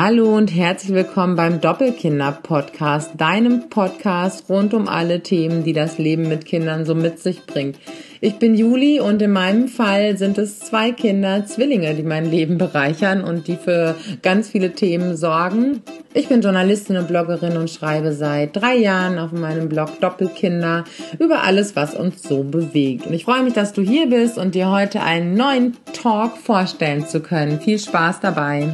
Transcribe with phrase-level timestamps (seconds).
[0.00, 6.28] Hallo und herzlich willkommen beim Doppelkinder-Podcast, deinem Podcast rund um alle Themen, die das Leben
[6.28, 7.80] mit Kindern so mit sich bringt.
[8.20, 12.58] Ich bin Juli und in meinem Fall sind es zwei Kinder, Zwillinge, die mein Leben
[12.58, 15.82] bereichern und die für ganz viele Themen sorgen.
[16.14, 20.84] Ich bin Journalistin und Bloggerin und schreibe seit drei Jahren auf meinem Blog Doppelkinder
[21.18, 23.08] über alles, was uns so bewegt.
[23.08, 27.04] Und ich freue mich, dass du hier bist und dir heute einen neuen Talk vorstellen
[27.04, 27.60] zu können.
[27.60, 28.68] Viel Spaß dabei.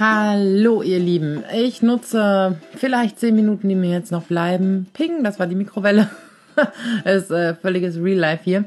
[0.00, 4.86] Hallo ihr Lieben, ich nutze vielleicht zehn Minuten, die mir jetzt noch bleiben.
[4.94, 6.08] Ping, das war die Mikrowelle.
[7.04, 8.64] ist äh, völliges Real Life hier.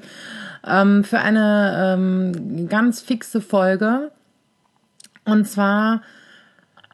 [0.63, 4.11] Ähm, für eine ähm, ganz fixe Folge.
[5.25, 6.03] Und zwar,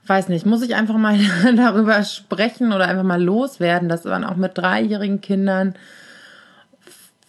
[0.07, 1.17] weiß nicht, muss ich einfach mal
[1.58, 5.75] darüber sprechen oder einfach mal loswerden, dass man auch mit dreijährigen Kindern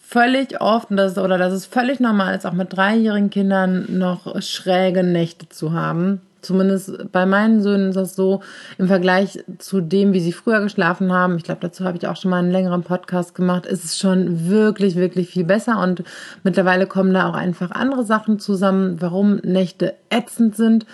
[0.00, 5.02] völlig oft, das, oder dass es völlig normal ist, auch mit dreijährigen Kindern noch schräge
[5.02, 8.40] Nächte zu haben Zumindest bei meinen Söhnen ist das so
[8.78, 11.36] im Vergleich zu dem, wie sie früher geschlafen haben.
[11.36, 13.66] Ich glaube, dazu habe ich auch schon mal einen längeren Podcast gemacht.
[13.66, 16.02] Ist es schon wirklich, wirklich viel besser und
[16.42, 20.86] mittlerweile kommen da auch einfach andere Sachen zusammen, warum Nächte ätzend sind.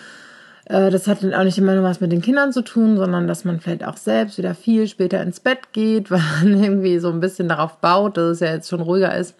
[0.67, 3.45] Äh, das hat auch nicht immer nur was mit den Kindern zu tun, sondern dass
[3.45, 7.21] man vielleicht auch selbst wieder viel später ins Bett geht, weil man irgendwie so ein
[7.21, 9.35] bisschen darauf baut, dass es ja jetzt schon ruhiger ist.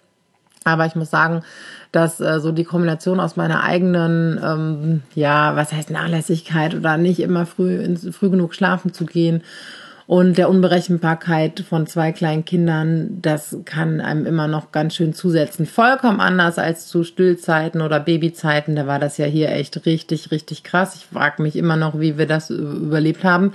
[0.67, 1.43] Aber ich muss sagen,
[1.93, 7.21] dass äh, so die Kombination aus meiner eigenen, ähm, ja, was heißt Nachlässigkeit oder nicht
[7.21, 9.43] immer früh, ins, früh genug schlafen zu gehen
[10.09, 15.67] und der Unberechenbarkeit von zwei kleinen Kindern, das kann einem immer noch ganz schön zusetzen.
[15.67, 18.75] Vollkommen anders als zu Stillzeiten oder Babyzeiten.
[18.75, 20.97] Da war das ja hier echt richtig, richtig krass.
[20.97, 23.53] Ich frage mich immer noch, wie wir das überlebt haben.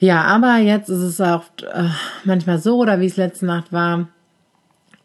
[0.00, 1.88] Ja, aber jetzt ist es auch äh,
[2.24, 4.08] manchmal so, oder wie es letzte Nacht war,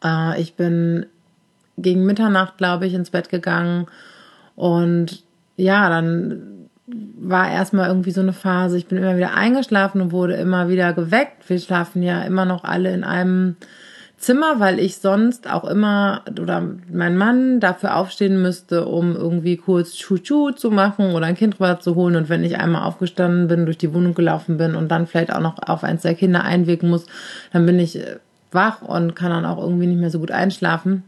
[0.04, 1.06] äh, ich bin
[1.78, 3.88] gegen Mitternacht, glaube ich, ins Bett gegangen.
[4.56, 5.24] Und
[5.56, 10.36] ja, dann war erstmal irgendwie so eine Phase, ich bin immer wieder eingeschlafen und wurde
[10.36, 11.50] immer wieder geweckt.
[11.50, 13.56] Wir schlafen ja immer noch alle in einem
[14.18, 19.96] Zimmer, weil ich sonst auch immer oder mein Mann dafür aufstehen müsste, um irgendwie kurz
[19.96, 22.16] Chuchu zu machen oder ein Kind rüber zu holen.
[22.16, 25.42] Und wenn ich einmal aufgestanden bin, durch die Wohnung gelaufen bin und dann vielleicht auch
[25.42, 27.06] noch auf eins der Kinder einwirken muss,
[27.52, 28.18] dann bin ich äh,
[28.54, 31.04] wach und kann dann auch irgendwie nicht mehr so gut einschlafen.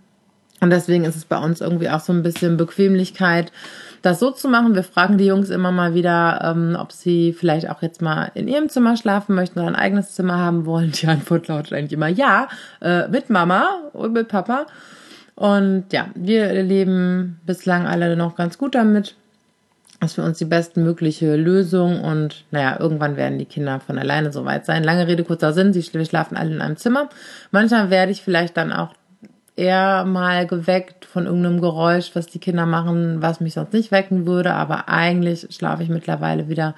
[0.61, 3.51] Und deswegen ist es bei uns irgendwie auch so ein bisschen Bequemlichkeit,
[4.01, 4.75] das so zu machen.
[4.75, 8.47] Wir fragen die Jungs immer mal wieder, ähm, ob sie vielleicht auch jetzt mal in
[8.47, 10.91] ihrem Zimmer schlafen möchten oder ein eigenes Zimmer haben wollen.
[10.91, 12.47] Die Antwort lautet eigentlich immer ja,
[12.81, 14.65] äh, mit Mama und mit Papa.
[15.35, 19.15] Und ja, wir leben bislang alle noch ganz gut damit.
[19.99, 24.31] Das ist für uns die bestmögliche Lösung und naja, irgendwann werden die Kinder von alleine
[24.31, 24.83] soweit sein.
[24.83, 27.09] Lange Rede, kurzer Sinn, sie schlafen alle in einem Zimmer.
[27.51, 28.93] Manchmal werde ich vielleicht dann auch
[29.55, 34.27] eher mal geweckt von irgendeinem Geräusch, was die Kinder machen, was mich sonst nicht wecken
[34.27, 36.75] würde, aber eigentlich schlafe ich mittlerweile wieder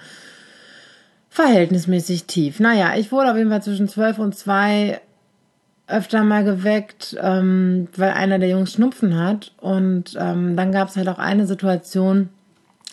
[1.30, 2.60] verhältnismäßig tief.
[2.60, 5.02] Naja, ich wurde auf jeden Fall zwischen zwölf und zwei
[5.88, 9.54] öfter mal geweckt, ähm, weil einer der Jungs Schnupfen hat.
[9.58, 12.30] Und ähm, dann gab es halt auch eine Situation,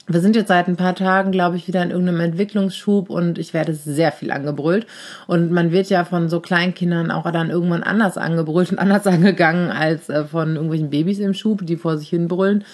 [0.07, 3.55] wir sind jetzt seit ein paar Tagen, glaube ich, wieder in irgendeinem Entwicklungsschub und ich
[3.55, 4.87] werde sehr viel angebrüllt.
[5.27, 9.71] Und man wird ja von so Kleinkindern auch dann irgendwann anders angebrüllt und anders angegangen
[9.71, 12.65] als äh, von irgendwelchen Babys im Schub, die vor sich hin brüllen.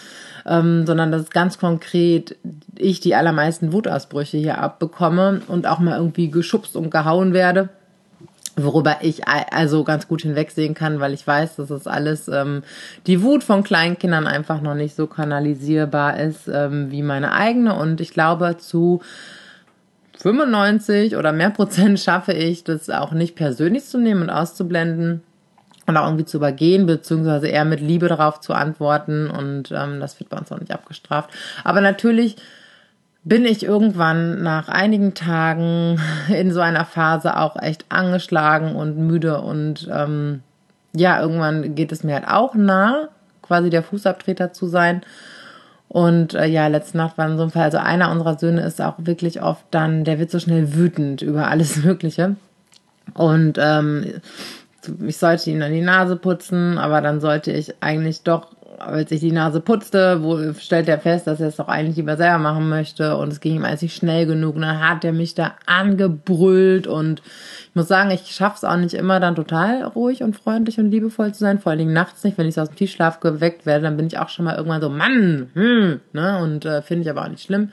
[0.46, 2.36] Ähm, sondern dass ganz konkret
[2.74, 7.68] ich die allermeisten Wutausbrüche hier abbekomme und auch mal irgendwie geschubst und gehauen werde
[8.56, 12.62] worüber ich also ganz gut hinwegsehen kann, weil ich weiß, dass es alles ähm,
[13.06, 18.00] die Wut von Kleinkindern einfach noch nicht so kanalisierbar ist ähm, wie meine eigene und
[18.00, 19.00] ich glaube zu
[20.18, 25.22] 95 oder mehr Prozent schaffe ich, das auch nicht persönlich zu nehmen und auszublenden
[25.86, 30.18] und auch irgendwie zu übergehen, beziehungsweise eher mit Liebe darauf zu antworten und ähm, das
[30.20, 31.30] wird bei uns auch nicht abgestraft.
[31.64, 32.36] Aber natürlich
[33.22, 39.40] bin ich irgendwann nach einigen Tagen in so einer Phase auch echt angeschlagen und müde
[39.40, 40.42] und ähm,
[40.92, 43.08] ja, irgendwann geht es mir halt auch nah,
[43.42, 45.02] quasi der Fußabtreter zu sein.
[45.88, 48.80] Und äh, ja, letzte Nacht war in so einem Fall, also einer unserer Söhne ist
[48.80, 52.36] auch wirklich oft dann, der wird so schnell wütend über alles Mögliche.
[53.14, 54.20] Und ähm,
[55.06, 58.48] ich sollte ihn an die Nase putzen, aber dann sollte ich eigentlich doch
[58.80, 62.16] als ich die Nase putzte, wo stellt er fest, dass er es doch eigentlich lieber
[62.16, 64.56] selber machen möchte und es ging ihm alles nicht schnell genug.
[64.56, 67.20] Und dann hat er mich da angebrüllt und
[67.68, 71.32] ich muss sagen, ich schaff's auch nicht immer dann total ruhig und freundlich und liebevoll
[71.32, 73.96] zu sein, vor allen Dingen nachts nicht, wenn ich aus dem Tiefschlaf geweckt werde, dann
[73.96, 77.22] bin ich auch schon mal irgendwann so, Mann, hm, ne, und äh, finde ich aber
[77.22, 77.70] auch nicht schlimm.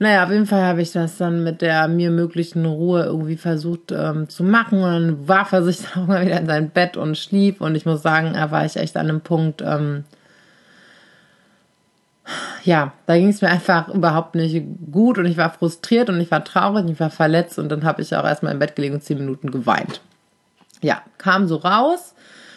[0.00, 3.90] Naja, auf jeden Fall habe ich das dann mit der mir möglichen Ruhe irgendwie versucht
[3.90, 4.78] ähm, zu machen.
[4.78, 7.60] Und dann warf er sich dann auch mal wieder in sein Bett und schlief.
[7.60, 10.04] Und ich muss sagen, da war ich echt an einem Punkt, ähm,
[12.68, 14.62] ja, da ging es mir einfach überhaupt nicht
[14.92, 17.82] gut und ich war frustriert und ich war traurig und ich war verletzt und dann
[17.82, 20.02] habe ich auch erstmal im Bett gelegen und zehn Minuten geweint.
[20.82, 22.14] Ja, kam so raus.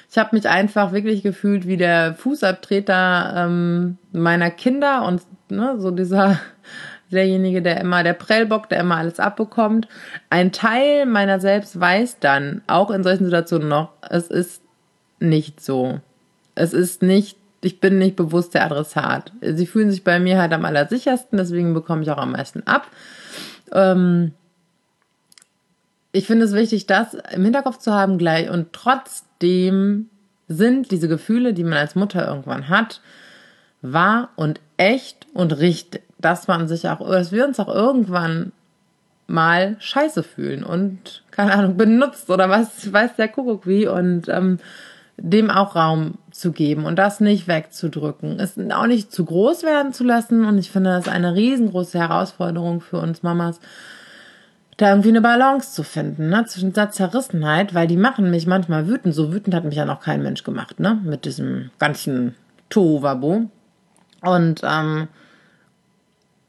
[0.09, 5.91] Ich habe mich einfach wirklich gefühlt wie der Fußabtreter ähm, meiner Kinder und ne, so
[5.91, 6.41] dieser
[7.09, 9.87] derjenige, der immer der Prellbock, der immer alles abbekommt.
[10.29, 14.61] Ein Teil meiner selbst weiß dann, auch in solchen Situationen noch, es ist
[15.21, 16.01] nicht so.
[16.53, 19.31] Es ist nicht ich bin nicht bewusst der Adressat.
[19.41, 22.87] Sie fühlen sich bei mir halt am allersichersten, deswegen bekomme ich auch am meisten ab.
[23.71, 24.33] Ähm
[26.11, 30.09] ich finde es wichtig, das im Hinterkopf zu haben gleich und trotzdem
[30.47, 33.01] sind diese Gefühle, die man als Mutter irgendwann hat,
[33.81, 36.03] wahr und echt und richtig.
[36.17, 38.51] Dass man sich auch, dass wir uns auch irgendwann
[39.27, 44.59] mal scheiße fühlen und keine Ahnung benutzt oder was weiß der Kuckuck wie und ähm,
[45.23, 49.93] dem auch Raum zu geben und das nicht wegzudrücken, es auch nicht zu groß werden
[49.93, 50.45] zu lassen.
[50.45, 53.59] Und ich finde, das ist eine riesengroße Herausforderung für uns Mamas,
[54.77, 58.87] da irgendwie eine Balance zu finden, ne, zwischen der Zerrissenheit, weil die machen mich manchmal
[58.87, 59.13] wütend.
[59.13, 62.33] So wütend hat mich ja noch kein Mensch gemacht, ne, mit diesem ganzen
[62.69, 63.49] Tohuwabo.
[64.21, 65.07] Und ähm,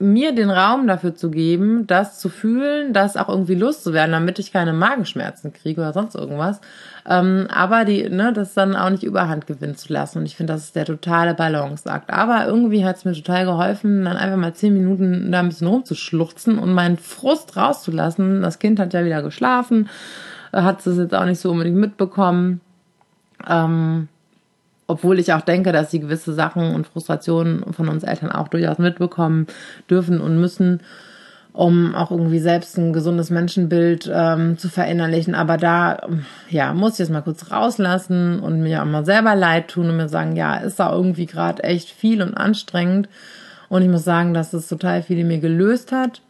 [0.03, 4.53] mir den Raum dafür zu geben, das zu fühlen, das auch irgendwie loszuwerden, damit ich
[4.53, 6.61] keine Magenschmerzen kriege oder sonst irgendwas.
[7.09, 10.19] Ähm, aber die, ne, das dann auch nicht überhand gewinnen zu lassen.
[10.19, 12.11] Und ich finde, das ist der totale Balanceakt.
[12.11, 15.69] Aber irgendwie hat es mir total geholfen, dann einfach mal zehn Minuten da ein bisschen
[15.69, 18.43] rumzuschluchzen und meinen Frust rauszulassen.
[18.43, 19.89] Das Kind hat ja wieder geschlafen,
[20.53, 22.61] hat es jetzt auch nicht so unbedingt mitbekommen.
[23.49, 24.09] Ähm,
[24.93, 28.79] obwohl ich auch denke, dass sie gewisse Sachen und Frustrationen von uns Eltern auch durchaus
[28.79, 29.47] mitbekommen
[29.89, 30.81] dürfen und müssen,
[31.53, 35.35] um auch irgendwie selbst ein gesundes Menschenbild ähm, zu verinnerlichen.
[35.35, 35.99] Aber da,
[36.49, 39.97] ja, muss ich jetzt mal kurz rauslassen und mir auch mal selber leid tun und
[39.97, 43.09] mir sagen, ja, ist da irgendwie gerade echt viel und anstrengend.
[43.69, 46.23] Und ich muss sagen, dass es total viel in mir gelöst hat.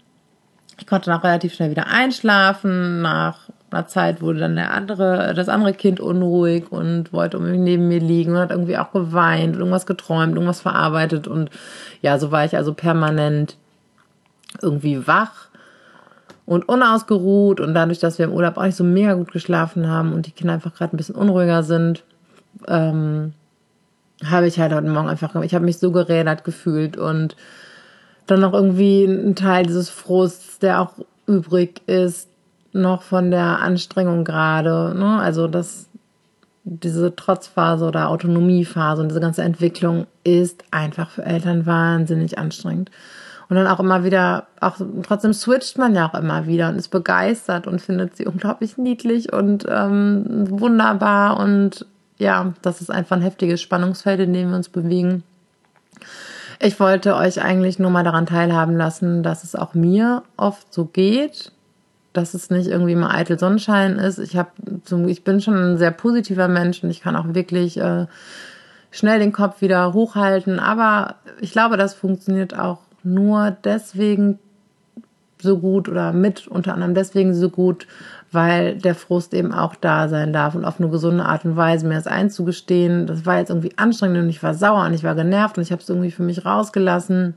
[0.79, 5.49] Ich konnte auch relativ schnell wieder einschlafen nach einer Zeit wurde dann der andere, das
[5.49, 10.35] andere Kind unruhig und wollte neben mir liegen und hat irgendwie auch geweint, irgendwas geträumt,
[10.35, 11.29] irgendwas verarbeitet.
[11.29, 11.51] Und
[12.01, 13.57] ja, so war ich also permanent
[14.61, 15.49] irgendwie wach
[16.47, 17.61] und unausgeruht.
[17.61, 20.33] Und dadurch, dass wir im Urlaub auch nicht so mega gut geschlafen haben und die
[20.33, 22.05] Kinder einfach gerade ein bisschen unruhiger sind,
[22.69, 23.33] ähm,
[24.25, 27.37] habe ich halt heute Morgen einfach, ich habe mich so gerädert gefühlt und
[28.27, 30.93] dann noch irgendwie ein Teil dieses Frusts, der auch
[31.27, 32.29] übrig ist,
[32.73, 35.19] noch von der Anstrengung gerade, ne?
[35.21, 35.89] Also das,
[36.65, 42.91] diese Trotzphase oder Autonomiephase und diese ganze Entwicklung ist einfach für Eltern wahnsinnig anstrengend.
[43.49, 46.89] Und dann auch immer wieder, auch trotzdem switcht man ja auch immer wieder und ist
[46.89, 51.39] begeistert und findet sie unglaublich niedlich und ähm, wunderbar.
[51.39, 51.85] Und
[52.17, 55.23] ja, das ist einfach ein heftiges Spannungsfeld, in dem wir uns bewegen.
[56.61, 60.87] Ich wollte euch eigentlich nur mal daran teilhaben lassen, dass es auch mir oft so
[60.87, 61.53] geht
[62.13, 64.19] dass es nicht irgendwie mal eitel Sonnenschein ist.
[64.19, 64.51] Ich habe,
[65.07, 68.07] ich bin schon ein sehr positiver Mensch und ich kann auch wirklich äh,
[68.91, 70.59] schnell den Kopf wieder hochhalten.
[70.59, 74.39] Aber ich glaube, das funktioniert auch nur deswegen
[75.41, 77.89] so gut oder mit unter anderem deswegen so gut,
[78.31, 81.87] weil der Frust eben auch da sein darf und auf eine gesunde Art und Weise
[81.87, 83.07] mir das einzugestehen.
[83.07, 85.73] Das war jetzt irgendwie anstrengend und ich war sauer und ich war genervt und ich
[85.73, 87.35] habe es irgendwie für mich rausgelassen.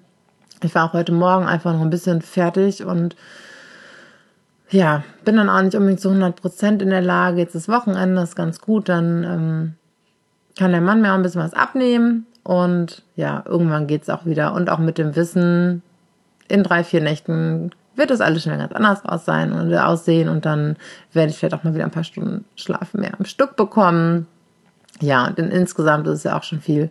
[0.63, 3.15] Ich war auch heute Morgen einfach noch ein bisschen fertig und
[4.69, 7.37] ja, bin dann auch nicht unbedingt zu 100 Prozent in der Lage.
[7.37, 9.73] Jetzt ist Wochenende, ist ganz gut, dann ähm,
[10.57, 12.25] kann der Mann mir auch ein bisschen was abnehmen.
[12.43, 14.53] Und ja, irgendwann geht's auch wieder.
[14.53, 15.81] Und auch mit dem Wissen,
[16.47, 20.29] in drei, vier Nächten wird das alles schnell ganz anders aus sein und aussehen.
[20.29, 20.75] Und dann
[21.13, 24.27] werde ich vielleicht auch mal wieder ein paar Stunden Schlaf mehr am Stück bekommen.
[25.01, 26.89] Ja, denn insgesamt ist es ja auch schon viel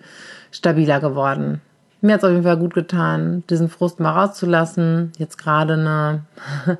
[0.50, 1.60] stabiler geworden.
[2.00, 5.12] Mir hat es auf jeden Fall gut getan, diesen Frust mal rauszulassen.
[5.16, 6.24] Jetzt gerade eine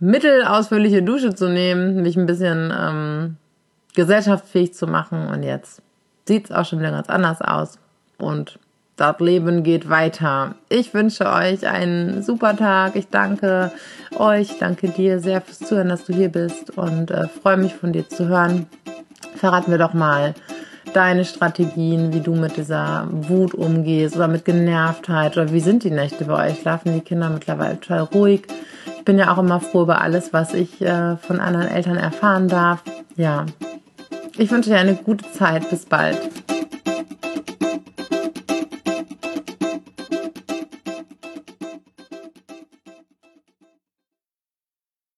[0.00, 3.36] mittelausführliche Dusche zu nehmen, mich ein bisschen ähm,
[3.94, 5.28] gesellschaftsfähig zu machen.
[5.28, 5.82] Und jetzt
[6.26, 7.78] sieht es auch schon wieder ganz anders aus.
[8.18, 8.58] Und
[8.96, 10.54] das Leben geht weiter.
[10.68, 12.96] Ich wünsche euch einen super Tag.
[12.96, 13.72] Ich danke
[14.18, 17.92] euch, danke dir sehr fürs Zuhören, dass du hier bist und äh, freue mich von
[17.92, 18.66] dir zu hören.
[19.36, 20.34] Verrat mir doch mal
[20.92, 25.90] deine Strategien, wie du mit dieser Wut umgehst oder mit Genervtheit oder wie sind die
[25.90, 26.60] Nächte bei euch?
[26.60, 28.42] Schlafen die Kinder mittlerweile total ruhig?
[29.10, 32.46] Ich bin ja auch immer froh über alles, was ich äh, von anderen Eltern erfahren
[32.46, 32.80] darf.
[33.16, 33.44] Ja,
[34.38, 35.68] ich wünsche dir eine gute Zeit.
[35.68, 36.16] Bis bald.